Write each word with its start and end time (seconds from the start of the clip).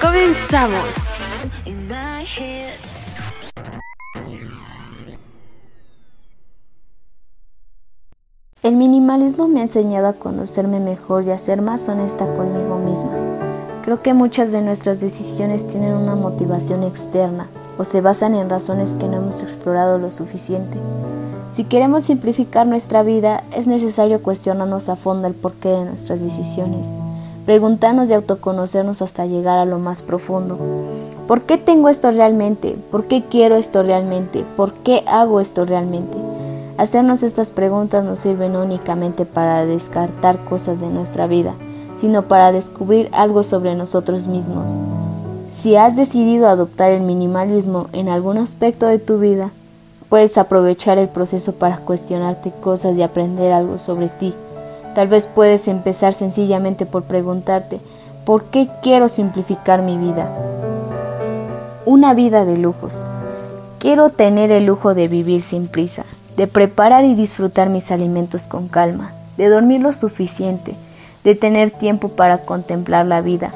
Comenzamos. 0.00 0.86
El 8.62 8.76
minimalismo 8.76 9.48
me 9.48 9.60
ha 9.60 9.64
enseñado 9.64 10.06
a 10.06 10.14
conocerme 10.14 10.80
mejor 10.80 11.24
y 11.24 11.30
a 11.30 11.38
ser 11.38 11.60
más 11.60 11.88
honesta 11.90 12.26
conmigo 12.34 12.78
misma. 12.78 13.12
Creo 13.84 14.02
que 14.02 14.14
muchas 14.14 14.52
de 14.52 14.62
nuestras 14.62 15.00
decisiones 15.00 15.68
tienen 15.68 15.94
una 15.94 16.14
motivación 16.14 16.82
externa 16.82 17.48
o 17.76 17.84
se 17.84 18.00
basan 18.00 18.34
en 18.34 18.48
razones 18.48 18.94
que 18.94 19.06
no 19.06 19.18
hemos 19.18 19.42
explorado 19.42 19.98
lo 19.98 20.10
suficiente. 20.10 20.78
Si 21.50 21.64
queremos 21.64 22.04
simplificar 22.04 22.66
nuestra 22.66 23.02
vida, 23.02 23.44
es 23.54 23.66
necesario 23.66 24.22
cuestionarnos 24.22 24.88
a 24.88 24.96
fondo 24.96 25.28
el 25.28 25.34
porqué 25.34 25.68
de 25.68 25.84
nuestras 25.84 26.22
decisiones 26.22 26.94
preguntarnos 27.46 28.08
y 28.10 28.14
autoconocernos 28.14 29.02
hasta 29.02 29.26
llegar 29.26 29.58
a 29.58 29.64
lo 29.64 29.78
más 29.78 30.02
profundo. 30.02 30.58
¿Por 31.26 31.42
qué 31.42 31.58
tengo 31.58 31.88
esto 31.88 32.10
realmente? 32.10 32.76
¿Por 32.90 33.06
qué 33.06 33.24
quiero 33.24 33.56
esto 33.56 33.82
realmente? 33.82 34.44
¿Por 34.56 34.72
qué 34.74 35.04
hago 35.06 35.40
esto 35.40 35.64
realmente? 35.64 36.18
Hacernos 36.76 37.22
estas 37.22 37.50
preguntas 37.50 38.04
no 38.04 38.16
sirven 38.16 38.56
únicamente 38.56 39.26
para 39.26 39.66
descartar 39.66 40.38
cosas 40.44 40.80
de 40.80 40.88
nuestra 40.88 41.26
vida, 41.26 41.54
sino 41.96 42.22
para 42.22 42.52
descubrir 42.52 43.10
algo 43.12 43.42
sobre 43.42 43.74
nosotros 43.74 44.26
mismos. 44.26 44.72
Si 45.50 45.76
has 45.76 45.96
decidido 45.96 46.48
adoptar 46.48 46.90
el 46.92 47.02
minimalismo 47.02 47.88
en 47.92 48.08
algún 48.08 48.38
aspecto 48.38 48.86
de 48.86 48.98
tu 48.98 49.18
vida, 49.18 49.50
puedes 50.08 50.38
aprovechar 50.38 50.98
el 50.98 51.08
proceso 51.08 51.52
para 51.52 51.78
cuestionarte 51.78 52.50
cosas 52.50 52.96
y 52.96 53.02
aprender 53.02 53.52
algo 53.52 53.78
sobre 53.78 54.08
ti. 54.08 54.34
Tal 54.94 55.06
vez 55.06 55.26
puedes 55.26 55.68
empezar 55.68 56.12
sencillamente 56.12 56.84
por 56.84 57.04
preguntarte, 57.04 57.80
¿por 58.24 58.44
qué 58.44 58.68
quiero 58.82 59.08
simplificar 59.08 59.82
mi 59.82 59.96
vida? 59.96 60.30
Una 61.86 62.12
vida 62.12 62.44
de 62.44 62.58
lujos. 62.58 63.04
Quiero 63.78 64.10
tener 64.10 64.50
el 64.50 64.66
lujo 64.66 64.94
de 64.94 65.08
vivir 65.08 65.42
sin 65.42 65.68
prisa, 65.68 66.04
de 66.36 66.46
preparar 66.46 67.04
y 67.04 67.14
disfrutar 67.14 67.68
mis 67.68 67.90
alimentos 67.90 68.48
con 68.48 68.68
calma, 68.68 69.12
de 69.36 69.48
dormir 69.48 69.80
lo 69.80 69.92
suficiente, 69.92 70.74
de 71.24 71.34
tener 71.34 71.70
tiempo 71.70 72.08
para 72.08 72.38
contemplar 72.38 73.06
la 73.06 73.20
vida. 73.20 73.50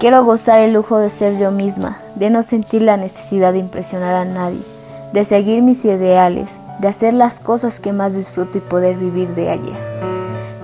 Quiero 0.00 0.24
gozar 0.24 0.60
el 0.60 0.72
lujo 0.72 0.98
de 0.98 1.10
ser 1.10 1.38
yo 1.38 1.50
misma, 1.50 1.98
de 2.16 2.30
no 2.30 2.42
sentir 2.42 2.82
la 2.82 2.96
necesidad 2.96 3.52
de 3.52 3.60
impresionar 3.60 4.14
a 4.14 4.24
nadie, 4.24 4.62
de 5.12 5.24
seguir 5.24 5.62
mis 5.62 5.84
ideales, 5.84 6.56
de 6.80 6.88
hacer 6.88 7.14
las 7.14 7.38
cosas 7.38 7.78
que 7.78 7.92
más 7.92 8.14
disfruto 8.14 8.58
y 8.58 8.62
poder 8.62 8.96
vivir 8.96 9.34
de 9.34 9.52
ellas. 9.52 10.11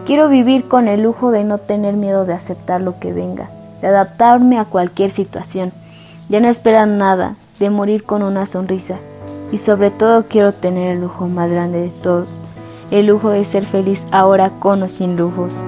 Quiero 0.09 0.31
vivir 0.31 0.69
con 0.69 0.89
el 0.89 1.03
lujo 1.03 1.33
de 1.33 1.45
no 1.45 1.59
tener 1.59 1.93
miedo 1.93 2.25
de 2.25 2.33
aceptar 2.33 2.81
lo 2.81 2.99
que 2.99 3.13
venga, 3.13 3.51
de 3.83 3.89
adaptarme 3.89 4.59
a 4.59 4.65
cualquier 4.65 5.11
situación, 5.11 5.71
de 6.31 6.41
no 6.41 6.49
esperar 6.49 6.89
nada, 6.89 7.37
de 7.61 7.69
morir 7.69 8.05
con 8.05 8.23
una 8.23 8.47
sonrisa. 8.47 9.01
Y 9.53 9.59
sobre 9.59 9.91
todo 9.91 10.25
quiero 10.25 10.55
tener 10.55 10.93
el 10.93 11.03
lujo 11.03 11.29
más 11.29 11.53
grande 11.53 11.83
de 11.83 11.91
todos, 11.91 12.41
el 12.91 13.05
lujo 13.05 13.29
de 13.29 13.45
ser 13.45 13.67
feliz 13.67 14.07
ahora 14.11 14.49
con 14.49 14.83
o 14.83 14.89
sin 14.89 15.19
lujos. 15.19 15.63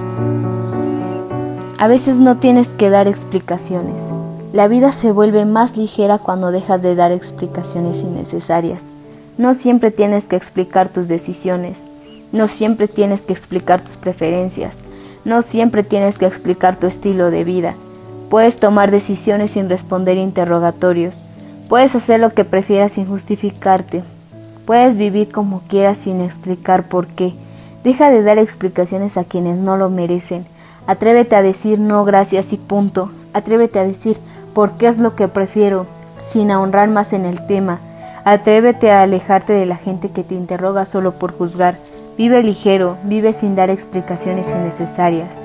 A 1.77 1.87
veces 1.87 2.15
no 2.15 2.37
tienes 2.37 2.69
que 2.69 2.89
dar 2.89 3.07
explicaciones. 3.07 4.09
La 4.53 4.67
vida 4.67 4.91
se 4.91 5.11
vuelve 5.11 5.45
más 5.45 5.77
ligera 5.77 6.17
cuando 6.17 6.49
dejas 6.49 6.81
de 6.81 6.95
dar 6.95 7.11
explicaciones 7.11 8.01
innecesarias. 8.01 8.91
No 9.37 9.53
siempre 9.53 9.91
tienes 9.91 10.27
que 10.27 10.35
explicar 10.35 10.89
tus 10.89 11.07
decisiones. 11.07 11.85
No 12.31 12.47
siempre 12.47 12.87
tienes 12.87 13.25
que 13.25 13.33
explicar 13.33 13.81
tus 13.81 13.97
preferencias, 13.97 14.77
no 15.23 15.41
siempre 15.41 15.83
tienes 15.83 16.17
que 16.17 16.25
explicar 16.25 16.77
tu 16.77 16.87
estilo 16.87 17.29
de 17.29 17.43
vida. 17.43 17.75
Puedes 18.29 18.59
tomar 18.59 18.89
decisiones 18.89 19.51
sin 19.51 19.69
responder 19.69 20.17
interrogatorios. 20.17 21.21
Puedes 21.69 21.95
hacer 21.95 22.19
lo 22.19 22.33
que 22.33 22.45
prefieras 22.45 22.93
sin 22.93 23.05
justificarte. 23.05 24.03
Puedes 24.65 24.97
vivir 24.97 25.31
como 25.31 25.61
quieras 25.67 25.97
sin 25.97 26.21
explicar 26.21 26.87
por 26.87 27.07
qué. 27.07 27.33
Deja 27.83 28.09
de 28.09 28.23
dar 28.23 28.37
explicaciones 28.37 29.17
a 29.17 29.25
quienes 29.25 29.57
no 29.57 29.77
lo 29.77 29.89
merecen. 29.89 30.45
Atrévete 30.87 31.35
a 31.35 31.41
decir 31.41 31.77
no 31.77 32.05
gracias 32.05 32.53
y 32.53 32.57
punto. 32.57 33.11
Atrévete 33.33 33.79
a 33.79 33.83
decir 33.83 34.17
por 34.53 34.71
qué 34.73 34.87
es 34.87 34.97
lo 34.97 35.15
que 35.15 35.27
prefiero, 35.27 35.85
sin 36.23 36.51
ahondar 36.51 36.89
más 36.89 37.13
en 37.13 37.25
el 37.25 37.45
tema. 37.45 37.79
Atrévete 38.23 38.91
a 38.91 39.01
alejarte 39.01 39.53
de 39.53 39.65
la 39.65 39.75
gente 39.75 40.09
que 40.09 40.23
te 40.23 40.35
interroga 40.35 40.85
solo 40.85 41.11
por 41.11 41.37
juzgar. 41.37 41.77
Vive 42.17 42.43
ligero, 42.43 42.97
vive 43.03 43.31
sin 43.31 43.55
dar 43.55 43.69
explicaciones 43.69 44.51
innecesarias. 44.51 45.43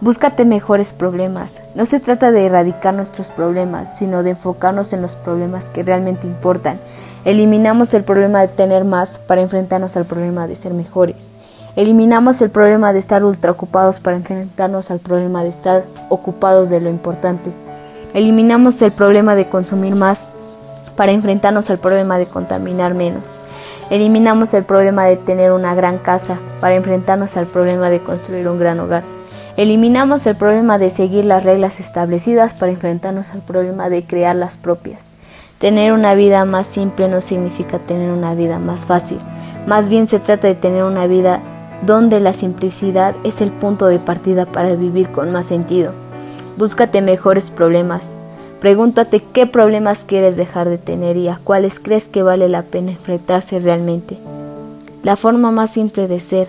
Búscate 0.00 0.46
mejores 0.46 0.94
problemas. 0.94 1.60
No 1.74 1.84
se 1.84 2.00
trata 2.00 2.32
de 2.32 2.46
erradicar 2.46 2.94
nuestros 2.94 3.30
problemas, 3.30 3.98
sino 3.98 4.22
de 4.22 4.30
enfocarnos 4.30 4.94
en 4.94 5.02
los 5.02 5.14
problemas 5.14 5.68
que 5.68 5.82
realmente 5.82 6.26
importan. 6.26 6.78
Eliminamos 7.26 7.92
el 7.92 8.02
problema 8.02 8.40
de 8.40 8.48
tener 8.48 8.84
más 8.84 9.18
para 9.18 9.42
enfrentarnos 9.42 9.96
al 9.96 10.06
problema 10.06 10.46
de 10.46 10.56
ser 10.56 10.72
mejores. 10.72 11.32
Eliminamos 11.76 12.40
el 12.40 12.48
problema 12.48 12.94
de 12.94 12.98
estar 12.98 13.22
ultra 13.22 13.52
ocupados 13.52 14.00
para 14.00 14.16
enfrentarnos 14.16 14.90
al 14.90 14.98
problema 14.98 15.42
de 15.42 15.50
estar 15.50 15.84
ocupados 16.08 16.70
de 16.70 16.80
lo 16.80 16.88
importante. 16.88 17.50
Eliminamos 18.14 18.80
el 18.80 18.92
problema 18.92 19.34
de 19.34 19.48
consumir 19.50 19.94
más 19.94 20.26
para 20.96 21.12
enfrentarnos 21.12 21.68
al 21.68 21.78
problema 21.78 22.16
de 22.16 22.26
contaminar 22.26 22.94
menos. 22.94 23.40
Eliminamos 23.88 24.52
el 24.52 24.64
problema 24.64 25.04
de 25.04 25.16
tener 25.16 25.52
una 25.52 25.72
gran 25.76 25.98
casa 25.98 26.40
para 26.60 26.74
enfrentarnos 26.74 27.36
al 27.36 27.46
problema 27.46 27.88
de 27.88 28.00
construir 28.00 28.48
un 28.48 28.58
gran 28.58 28.80
hogar. 28.80 29.04
Eliminamos 29.56 30.26
el 30.26 30.34
problema 30.34 30.76
de 30.76 30.90
seguir 30.90 31.24
las 31.24 31.44
reglas 31.44 31.78
establecidas 31.78 32.52
para 32.52 32.72
enfrentarnos 32.72 33.30
al 33.30 33.42
problema 33.42 33.88
de 33.88 34.04
crear 34.04 34.34
las 34.34 34.58
propias. 34.58 35.08
Tener 35.60 35.92
una 35.92 36.14
vida 36.14 36.44
más 36.44 36.66
simple 36.66 37.08
no 37.08 37.20
significa 37.20 37.78
tener 37.78 38.10
una 38.10 38.34
vida 38.34 38.58
más 38.58 38.86
fácil. 38.86 39.20
Más 39.68 39.88
bien 39.88 40.08
se 40.08 40.18
trata 40.18 40.48
de 40.48 40.56
tener 40.56 40.82
una 40.82 41.06
vida 41.06 41.40
donde 41.82 42.18
la 42.18 42.32
simplicidad 42.32 43.14
es 43.22 43.40
el 43.40 43.52
punto 43.52 43.86
de 43.86 44.00
partida 44.00 44.46
para 44.46 44.72
vivir 44.72 45.10
con 45.10 45.30
más 45.30 45.46
sentido. 45.46 45.92
Búscate 46.56 47.02
mejores 47.02 47.50
problemas, 47.50 48.14
Pregúntate 48.60 49.22
qué 49.22 49.46
problemas 49.46 50.04
quieres 50.04 50.36
dejar 50.36 50.68
de 50.68 50.78
tener 50.78 51.16
y 51.16 51.28
a 51.28 51.38
cuáles 51.42 51.78
crees 51.78 52.08
que 52.08 52.22
vale 52.22 52.48
la 52.48 52.62
pena 52.62 52.92
enfrentarse 52.92 53.60
realmente. 53.60 54.18
La 55.02 55.16
forma 55.16 55.50
más 55.50 55.70
simple 55.70 56.08
de 56.08 56.20
ser, 56.20 56.48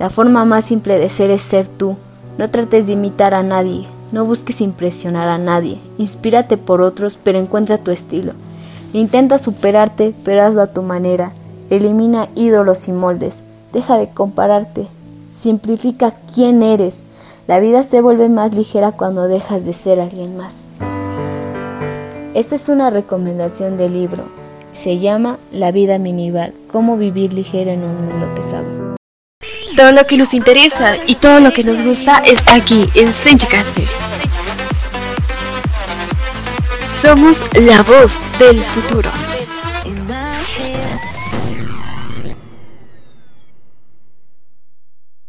la 0.00 0.08
forma 0.08 0.46
más 0.46 0.64
simple 0.64 0.98
de 0.98 1.10
ser 1.10 1.30
es 1.30 1.42
ser 1.42 1.66
tú. 1.66 1.96
No 2.38 2.48
trates 2.48 2.86
de 2.86 2.92
imitar 2.92 3.34
a 3.34 3.42
nadie, 3.42 3.86
no 4.12 4.24
busques 4.24 4.62
impresionar 4.62 5.28
a 5.28 5.36
nadie. 5.36 5.78
Inspírate 5.98 6.56
por 6.56 6.80
otros, 6.80 7.18
pero 7.22 7.38
encuentra 7.38 7.76
tu 7.76 7.90
estilo. 7.90 8.32
Intenta 8.94 9.38
superarte, 9.38 10.14
pero 10.24 10.42
hazlo 10.42 10.62
a 10.62 10.72
tu 10.72 10.82
manera. 10.82 11.32
Elimina 11.68 12.28
ídolos 12.34 12.88
y 12.88 12.92
moldes. 12.92 13.42
Deja 13.74 13.98
de 13.98 14.08
compararte. 14.08 14.86
Simplifica 15.28 16.14
quién 16.34 16.62
eres. 16.62 17.04
La 17.46 17.60
vida 17.60 17.82
se 17.82 18.00
vuelve 18.00 18.28
más 18.28 18.54
ligera 18.54 18.92
cuando 18.92 19.28
dejas 19.28 19.66
de 19.66 19.74
ser 19.74 20.00
alguien 20.00 20.36
más. 20.36 20.64
Esta 22.32 22.54
es 22.54 22.68
una 22.68 22.90
recomendación 22.90 23.76
del 23.76 23.92
libro. 23.92 24.22
Se 24.70 25.00
llama 25.00 25.38
La 25.50 25.72
vida 25.72 25.98
minimal, 25.98 26.54
cómo 26.70 26.96
vivir 26.96 27.32
ligero 27.32 27.72
en 27.72 27.82
un 27.82 28.06
mundo 28.06 28.32
pesado. 28.36 28.94
Todo 29.76 29.90
lo 29.90 30.04
que 30.04 30.16
nos 30.16 30.32
interesa 30.32 30.96
y 31.06 31.16
todo 31.16 31.40
lo 31.40 31.52
que 31.52 31.64
nos 31.64 31.80
gusta 31.80 32.22
está 32.24 32.54
aquí 32.54 32.84
en 32.94 33.12
Senchicasters. 33.12 33.98
Somos 37.02 37.44
la 37.54 37.82
voz 37.82 38.20
del 38.38 38.60
futuro. 38.60 39.10